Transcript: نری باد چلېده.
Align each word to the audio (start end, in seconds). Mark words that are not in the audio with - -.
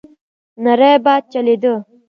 نری 0.63 0.91
باد 1.05 1.23
چلېده. 1.31 1.73